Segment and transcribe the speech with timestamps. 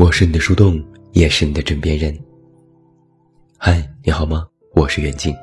[0.00, 2.18] 我是你的树洞，也是你的枕边人。
[3.58, 4.48] 嗨，你好吗？
[4.74, 5.36] 我是袁静。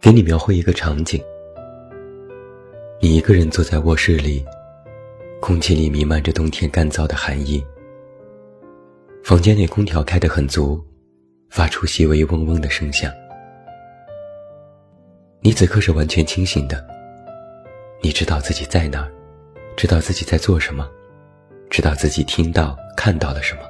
[0.00, 1.22] 给你描绘一个场景：
[3.02, 4.42] 你一个人坐在卧室里，
[5.42, 7.62] 空气里弥漫着冬天干燥的寒意。
[9.22, 10.82] 房间内空调开得很足，
[11.50, 13.12] 发出细微嗡嗡的声响。
[15.42, 16.82] 你此刻是完全清醒的，
[18.00, 19.12] 你知道自己在哪儿，
[19.76, 20.88] 知道自己在做什么。
[21.70, 23.60] 知道自己听到、看到了什么。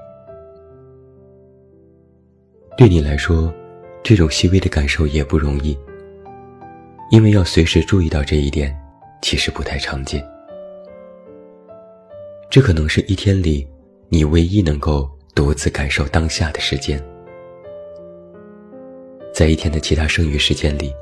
[2.77, 3.53] 对你来说，
[4.05, 5.77] 这种细微的感受也不容易，
[7.11, 8.75] 因为要随时注意到这一点，
[9.21, 10.25] 其实不太常见。
[12.49, 13.69] 这可能是一天里
[14.09, 17.03] 你唯一能够独自感受当下的时间。
[19.35, 20.95] 在一天的其他剩余时间里，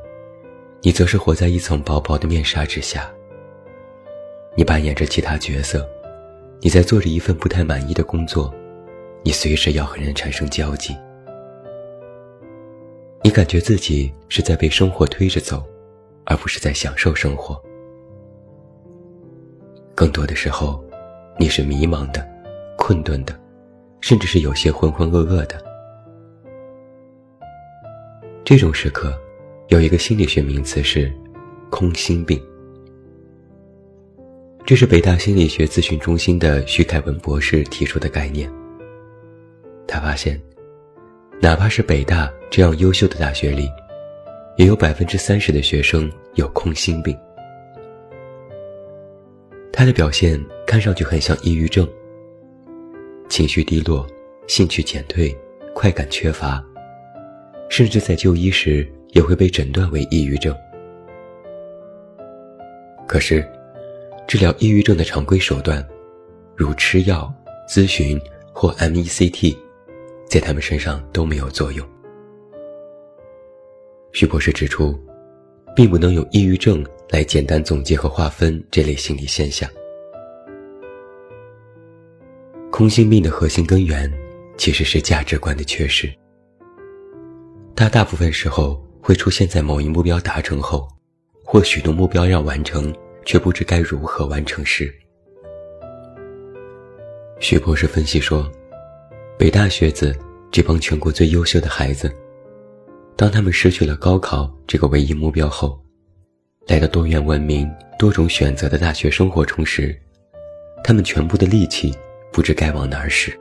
[0.83, 3.10] 你则是活在一层薄薄的面纱之下，
[4.57, 5.87] 你扮演着其他角色。
[6.60, 8.52] 你在做着一份不太满意的工作，
[9.23, 10.96] 你随时要和人产生交集，
[13.23, 15.65] 你感觉自己是在被生活推着走，
[16.24, 17.60] 而不是在享受生活。
[19.95, 20.82] 更多的时候，
[21.38, 22.26] 你是迷茫的、
[22.76, 23.38] 困顿的，
[24.01, 25.63] 甚至是有些浑浑噩噩的。
[28.45, 29.13] 这种时刻，
[29.68, 31.13] 有一个心理学名词是
[31.70, 32.43] “空心病”。
[34.67, 38.53] 这是北大心理学咨询中心的徐凯文博士提出的概念。
[39.87, 40.43] 他发现，
[41.41, 43.71] 哪怕是北大这样优秀的大学里，
[44.57, 47.17] 也有百分之三十的学生有空心病。
[49.73, 51.89] 他的表现看上去很像抑郁症，
[53.29, 54.05] 情绪低落、
[54.49, 55.33] 兴趣减退、
[55.77, 56.61] 快感缺乏，
[57.69, 60.53] 甚至在就医时也会被诊断为抑郁症。
[63.07, 63.49] 可是。
[64.27, 65.87] 治疗抑郁症的常规手段，
[66.56, 67.32] 如吃药、
[67.69, 68.20] 咨询
[68.53, 69.56] 或 MECT，
[70.28, 71.87] 在他们身上都没有作用。
[74.12, 74.98] 徐博士指出，
[75.76, 79.70] 并不能用抑郁症来简单总结和划分这类心理现象。
[82.72, 84.12] 空心病的核心根源
[84.58, 86.12] 其实是价值观的缺失。
[87.76, 90.88] 它大部分时候会出现在某一目标达成后，
[91.44, 92.93] 或许多目标要完成。
[93.26, 94.94] 却不知该如何完成时，
[97.41, 98.48] 徐博士分析说，
[99.37, 100.16] 北大学子
[100.53, 102.10] 这帮全国最优秀的孩子，
[103.16, 105.76] 当他们失去了高考这个唯一目标后，
[106.69, 110.00] 来到多元文明、多种选择的大学生活中时，
[110.84, 111.93] 他们全部的力气
[112.32, 113.37] 不知该往哪儿使。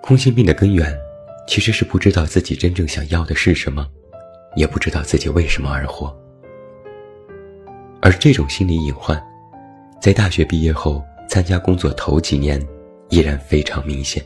[0.00, 0.98] 空心病的根源，
[1.46, 3.86] 其实是不知道自己真正想要的是什么，
[4.56, 6.18] 也不知道自己为什么而活。
[8.04, 9.16] 而这种心理隐患，
[10.00, 12.60] 在大学毕业后参加工作头几年，
[13.10, 14.20] 依然非常明显。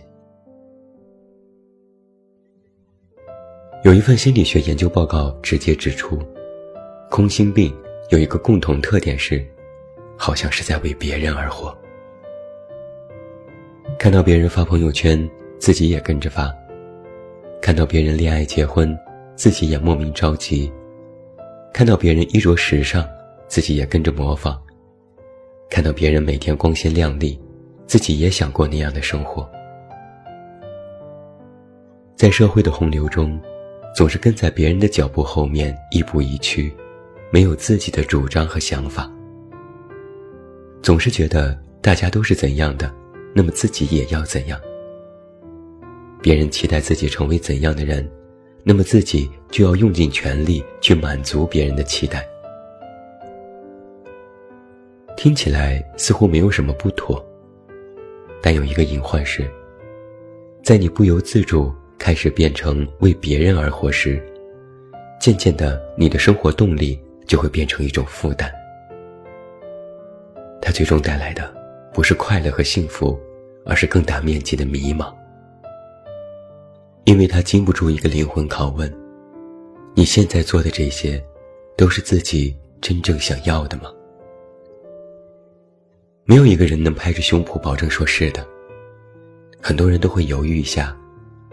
[3.85, 6.19] 有一份心理学研究报告直接指出，
[7.11, 7.71] 空心病
[8.09, 9.45] 有一个共同特点是，
[10.17, 11.77] 好像是在为别人而活。
[13.99, 16.49] 看到别人发朋友圈，自己也跟着发；
[17.61, 18.99] 看到别人恋爱结婚，
[19.37, 20.73] 自己也莫名着急；
[21.75, 23.07] 看到别人衣着时尚。
[23.49, 24.61] 自己也跟着模仿，
[25.71, 27.39] 看到别人每天光鲜亮丽，
[27.87, 29.49] 自己也想过那样的生活。
[32.17, 33.41] 在社会的洪流中，
[33.95, 36.73] 总是跟在别人的脚步后面亦步亦趋，
[37.31, 39.11] 没有自己的主张和想法。
[40.83, 42.93] 总是觉得大家都是怎样的，
[43.34, 44.59] 那么自己也要怎样。
[46.23, 48.09] 别人期待自己成为怎样的人，
[48.65, 52.27] 那么自己就要用尽全力去满足别人的期待。
[55.16, 57.25] 听起来似乎没有什么不妥，
[58.43, 59.50] 但有一个隐患是，
[60.62, 64.22] 在你不由自主开始变成为别人而活时，
[65.18, 68.53] 渐渐的，你的生活动力就会变成一种负担。
[70.60, 71.53] 它最终带来的
[71.95, 73.19] 不是快乐和幸福，
[73.65, 75.12] 而是更大面积的迷茫，
[77.04, 78.92] 因为它经不住一个灵魂拷问：
[79.95, 81.24] 你现在做的这些，
[81.74, 83.91] 都是自己真正想要的吗？
[86.28, 88.45] 没有一个人能拍着胸脯保证说是的。
[89.63, 90.95] 很多人都会犹豫一下，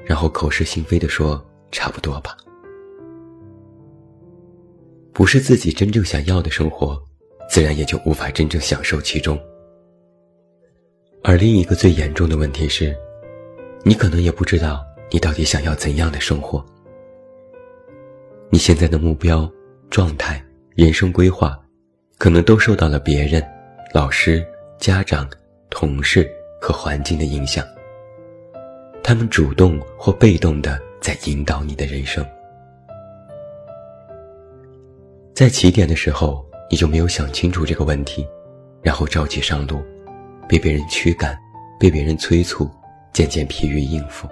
[0.04, 2.36] 然后口是心非的说差不多吧。
[5.14, 7.00] 不是自己真正想要的生活，
[7.48, 9.40] 自然也就无法真正享受其中。
[11.24, 12.96] 而另一个最严重的问题是，
[13.84, 16.66] 你可能也不知道你到底想要怎样的生活。
[18.50, 19.48] 你现在的目标、
[19.92, 20.44] 状态、
[20.76, 21.56] 人生规划，
[22.18, 23.44] 可能都受到了别人、
[23.94, 24.44] 老师。
[24.84, 25.26] 家长、
[25.70, 27.66] 同事和环境的影响。
[29.02, 32.22] 他们主动或被动的在引导你的人生。
[35.34, 38.28] 在起点的时候，你就没有想清楚这个问题，
[38.82, 39.82] 然后着急上路，
[40.50, 41.40] 被别人驱赶，
[41.80, 42.70] 被别人催促，
[43.14, 44.28] 渐渐疲于应付。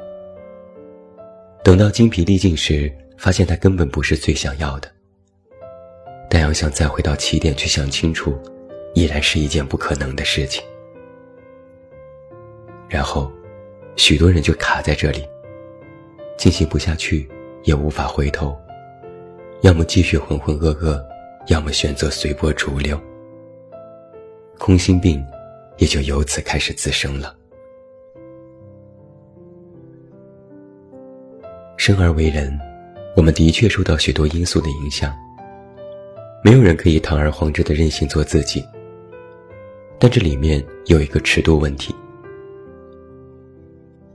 [1.63, 4.91] 等到精疲力尽时，发现他根本不是最想要的。
[6.29, 8.37] 但要想再回到起点去想清楚，
[8.93, 10.63] 依然是一件不可能的事情。
[12.89, 13.31] 然后，
[13.95, 15.25] 许多人就卡在这里，
[16.37, 17.29] 进行不下去，
[17.63, 18.57] 也无法回头，
[19.61, 21.01] 要么继续浑浑噩噩，
[21.47, 22.99] 要么选择随波逐流。
[24.57, 25.25] 空心病，
[25.77, 27.35] 也就由此开始滋生了。
[31.77, 32.59] 生而为人，
[33.15, 35.11] 我们的确受到许多因素的影响。
[36.43, 38.63] 没有人可以堂而皇之的任性做自己。
[40.03, 41.93] 但这里面有一个尺度问题。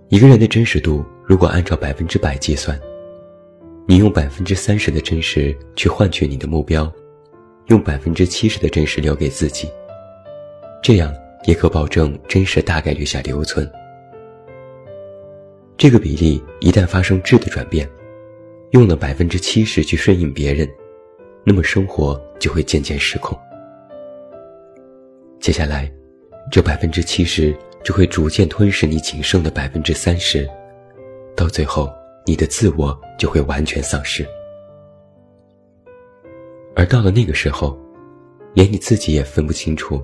[0.09, 2.77] 一个人的真实度如果按照百分之百计算，
[3.87, 6.93] 你用百分之三十的真实去换取你的目标，
[7.67, 9.69] 用百分之七十的真实留给自己，
[10.83, 13.71] 这样也可保证真实大概率下留存。
[15.77, 17.89] 这个比例一旦发生质的转变，
[18.73, 20.69] 用了百分之七十去顺应别人，
[21.45, 23.39] 那么生活就会渐渐失控。
[25.47, 25.89] 接下来，
[26.51, 30.45] 这百分之七十就会逐渐吞噬你仅剩的百分之三十，
[31.37, 31.89] 到最后，
[32.27, 34.27] 你的自我就会完全丧失。
[36.75, 37.79] 而到了那个时候，
[38.55, 40.03] 连你自己也分不清楚，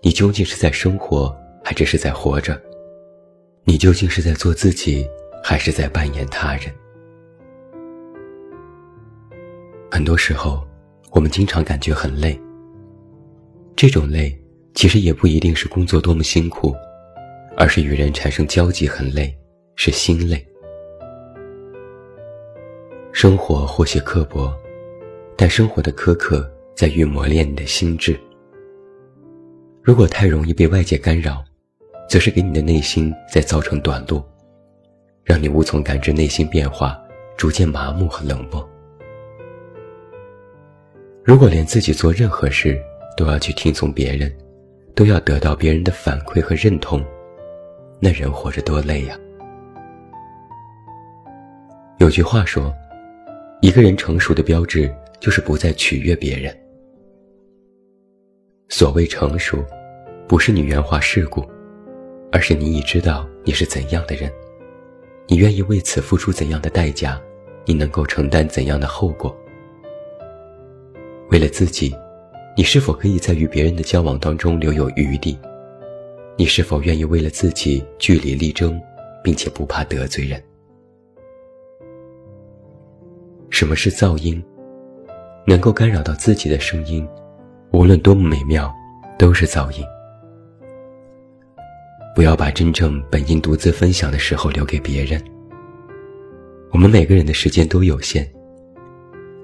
[0.00, 1.32] 你究竟是在生活，
[1.62, 2.60] 还是是在活着。
[3.62, 5.08] 你究竟是在做自己，
[5.44, 6.64] 还是在扮演他人？
[9.92, 10.66] 很多时候，
[11.12, 12.36] 我们经常感觉很累。
[13.76, 14.36] 这种累，
[14.74, 16.74] 其实也不一定是工作多么辛苦，
[17.56, 19.32] 而是与人产生交集很累，
[19.76, 20.44] 是心累。
[23.12, 24.52] 生活或许刻薄，
[25.36, 28.18] 但生活的苛刻在于磨练你的心智。
[29.82, 31.44] 如果太容易被外界干扰，
[32.08, 34.22] 则是给你的内心在造成短路，
[35.22, 36.98] 让你无从感知内心变化，
[37.36, 38.66] 逐渐麻木和冷漠。
[41.22, 42.80] 如果连自己做任何事
[43.16, 44.34] 都要去听从别人，
[44.94, 47.04] 都要得到别人的反馈和认同，
[48.00, 49.18] 那人活着多累呀！
[51.98, 52.72] 有句话说，
[53.60, 56.56] 一个人成熟的标志就是不再取悦别人。
[58.68, 59.64] 所谓成熟，
[60.26, 61.44] 不是你圆滑世故。
[62.34, 64.32] 而是你已知道你是怎样的人，
[65.28, 67.20] 你愿意为此付出怎样的代价，
[67.66, 69.36] 你能够承担怎样的后果。
[71.28, 71.94] 为了自己，
[72.54, 75.38] 你是否可以在与别人的交往当中留有余地？
[76.36, 78.80] 你是否愿意为了自己据理力争，
[79.24, 80.42] 并且不怕得罪人？
[83.48, 84.42] 什么是噪音？
[85.46, 87.08] 能够干扰到自己的声音，
[87.72, 88.72] 无论多么美妙，
[89.18, 89.84] 都是噪音。
[92.14, 95.22] 不要把真正本应独自分享的时候留给别人。
[96.70, 98.30] 我们每个人的时间都有限，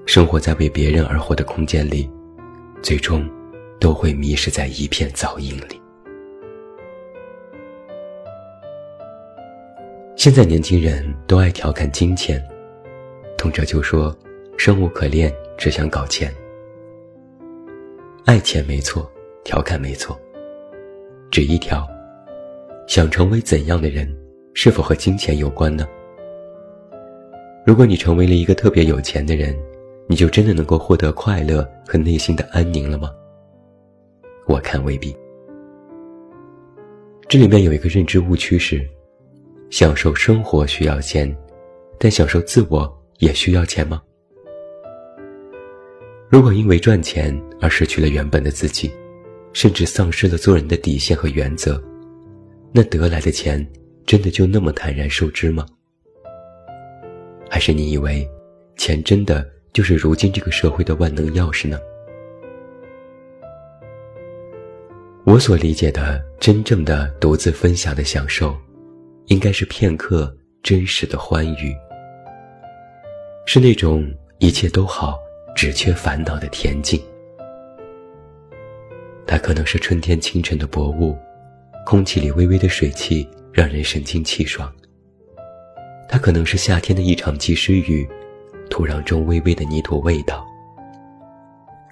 [0.05, 2.09] 生活在为别人而活的空间里，
[2.81, 3.29] 最终
[3.79, 5.81] 都会迷失在一片噪音里。
[10.15, 12.45] 现在年轻人都爱调侃金钱，
[13.37, 14.15] 动辄就说
[14.57, 16.33] 生无可恋，只想搞钱。
[18.25, 19.09] 爱钱没错，
[19.43, 20.19] 调侃没错，
[21.31, 21.87] 只一条。
[22.85, 24.13] 想成为怎样的人，
[24.53, 25.87] 是否和金钱有关呢？
[27.65, 29.55] 如果你成为了一个特别有钱的人，
[30.11, 33.11] 你就真的能够获得快乐和内心的安宁了吗？
[34.47, 35.15] 我看未必。
[37.27, 38.83] 这里面有一个认知误区是：
[39.69, 41.31] 享受生活需要钱，
[41.99, 44.01] 但享受自我也需要钱吗？
[46.27, 48.91] 如果因为赚钱而失去了原本的自己，
[49.53, 51.79] 甚至丧失了做人的底线和原则。
[52.71, 53.63] 那得来的钱，
[54.07, 55.67] 真的就那么坦然受之吗？
[57.47, 58.27] 还是你以为，
[58.75, 61.79] 钱真的就是如今这个社会的万能钥匙呢？
[65.25, 68.55] 我所理解的真正的独自分享的享受，
[69.27, 71.75] 应该是片刻真实的欢愉，
[73.45, 75.19] 是那种一切都好，
[75.55, 76.99] 只缺烦恼的恬静。
[79.27, 81.15] 它可能是春天清晨的薄雾。
[81.85, 84.71] 空气里微微的水汽让人神清气爽。
[86.07, 88.07] 它可能是夏天的一场及时雨，
[88.69, 90.45] 土壤中微微的泥土味道。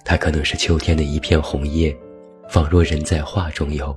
[0.04, 1.94] 它可能是秋天的一片红叶，
[2.48, 3.94] 仿若人在画中游，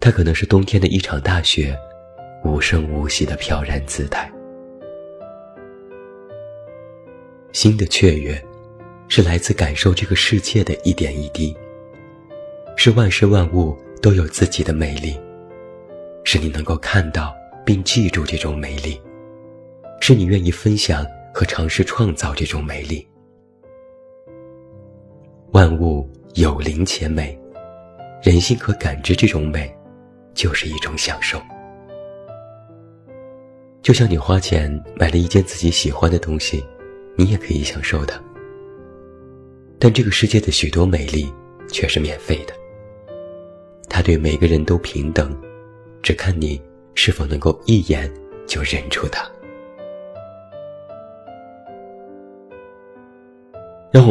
[0.00, 1.76] 它可能是冬天的一场大雪，
[2.44, 4.30] 无声无息的飘然姿态。
[7.52, 8.40] 心的雀跃，
[9.08, 11.56] 是来自感受这个世界的一点一滴。
[12.76, 15.18] 是万事万物都有自己的美丽，
[16.24, 17.32] 是你能够看到
[17.64, 19.00] 并记住这种美丽，
[20.00, 23.04] 是你愿意分享和尝试创造这种美丽。
[25.50, 27.36] 万物有灵且美，
[28.22, 29.76] 人心可感知这种美，
[30.32, 31.42] 就是一种享受。
[33.82, 36.64] 就像你花钱买了一件自己喜欢的东西，
[37.16, 38.22] 你也可以享受它。
[39.78, 41.30] 但这个世界的许多美丽
[41.68, 42.54] 却是免费的。
[43.88, 45.36] 他对每个人都平等，
[46.00, 46.62] 只看你
[46.94, 48.12] 是否能够一眼
[48.46, 49.28] 就认出他。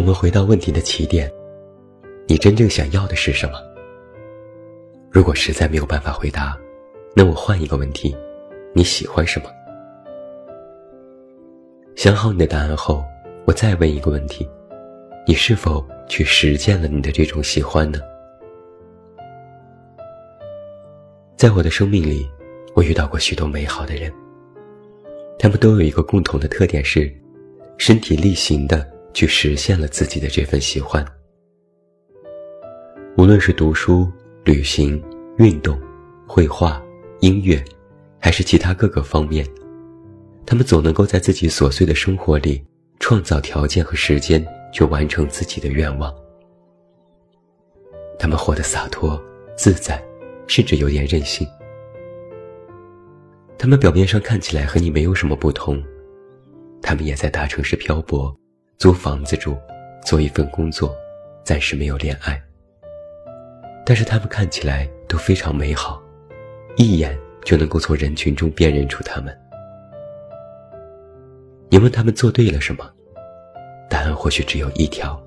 [0.04, 1.32] 我们回到问题的起点：
[2.28, 3.54] 你真正想要的是什么？
[5.10, 6.60] 如果实在没有办法回答，
[7.16, 8.14] 那我换一个问题：
[8.74, 9.50] 你喜欢什么？
[11.96, 13.02] 想好你的答案后，
[13.46, 14.46] 我再问一个问题：
[15.26, 18.02] 你是否去实践了你的这种喜欢呢？
[21.38, 22.30] 在我的生命里，
[22.76, 24.12] 我遇到过许多美好的人。
[25.40, 27.10] 他们都有一个共同的特点是，
[27.78, 31.06] 身体力行的去实现了自己的这份喜欢。
[33.18, 34.12] 无论是读书、
[34.44, 35.02] 旅行、
[35.38, 35.80] 运动、
[36.28, 36.82] 绘画、
[37.20, 37.64] 音乐，
[38.20, 39.48] 还是其他各个方面，
[40.46, 42.64] 他们总能够在自己琐碎的生活里
[43.00, 46.14] 创造条件和时间，去完成自己的愿望。
[48.18, 49.22] 他们活得洒脱
[49.56, 50.04] 自在。
[50.46, 51.48] 甚至有点任性。
[53.58, 55.82] 他们表面上看起来和你没有什么不同，
[56.82, 58.36] 他们也在大城市漂泊，
[58.78, 59.58] 租房子住，
[60.06, 60.96] 做一份工作，
[61.44, 62.42] 暂时没有恋爱。
[63.86, 66.02] 但是他们看起来都非常美好，
[66.78, 69.38] 一眼就能够从人群中辨认出他们。
[71.70, 72.90] 你问他们做对了什么？
[73.90, 75.22] 答案或许只有一条：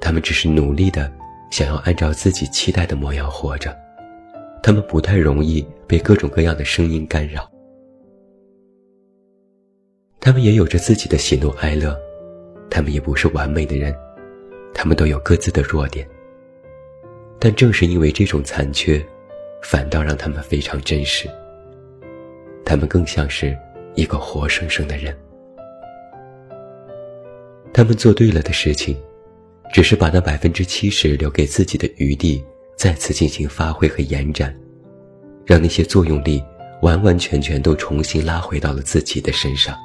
[0.00, 1.10] 他们只是努力的
[1.50, 3.76] 想要按照自己期待的模样活着。
[4.62, 7.50] 他们不太容易被各种各样的声音干扰，
[10.20, 11.98] 他们也有着自己的喜怒哀乐，
[12.70, 13.94] 他们也不是完美的人，
[14.72, 16.08] 他们都有各自的弱点。
[17.38, 19.04] 但正是因为这种残缺，
[19.62, 21.28] 反倒让他们非常真实。
[22.64, 23.56] 他们更像是
[23.94, 25.14] 一个活生生的人。
[27.72, 28.96] 他们做对了的事情，
[29.72, 32.42] 只是把那百分之七十留给自己的余地。
[32.76, 34.58] 再次进行发挥和延展，
[35.44, 36.42] 让那些作用力
[36.80, 39.76] 完完全全都重新拉回到了自己的身上。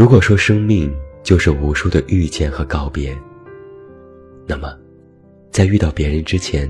[0.00, 0.90] 如果说生命
[1.22, 3.14] 就是无数的遇见和告别，
[4.46, 4.74] 那么，
[5.50, 6.66] 在遇到别人之前，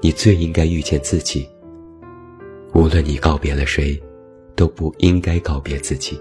[0.00, 1.46] 你最应该遇见自己。
[2.72, 4.02] 无论你告别了谁，
[4.56, 6.18] 都不应该告别自己。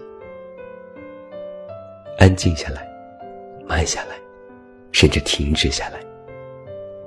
[2.18, 2.86] 安静下来，
[3.66, 4.18] 慢下来。
[4.92, 6.04] 甚至停止下来，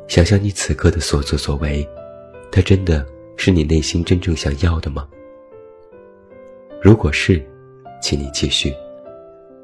[0.09, 1.87] 想想你此刻的所作所为，
[2.50, 5.07] 它真的是你内心真正想要的吗？
[6.81, 7.47] 如果是，
[8.00, 8.71] 请你继续；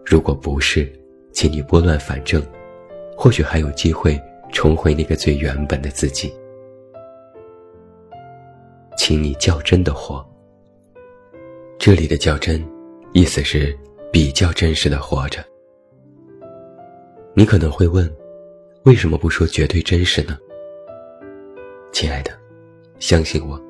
[0.05, 0.91] 如果不是，
[1.33, 2.43] 请你拨乱反正，
[3.17, 4.21] 或许还有机会
[4.53, 6.33] 重回那个最原本的自己。
[8.99, 10.25] 请你较真的活。
[11.79, 12.63] 这里的较真，
[13.13, 13.77] 意思是
[14.13, 15.43] 比较真实的活着。
[17.35, 18.09] 你可能会问，
[18.85, 20.39] 为什么不说绝对真实呢？
[21.91, 22.31] 亲爱的，
[22.99, 23.61] 相信我，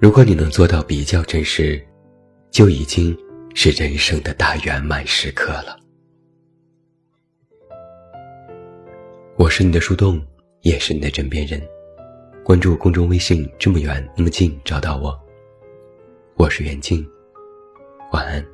[0.00, 1.80] 如果你能做到比较真实，
[2.50, 3.16] 就已经
[3.56, 5.78] 是人生的大圆满时刻了。
[9.36, 10.20] 我是你的树洞，
[10.62, 11.62] 也是你的枕边人。
[12.44, 15.18] 关注公众微信，这么远那么近，找到我。
[16.34, 17.06] 我是袁静，
[18.12, 18.53] 晚安。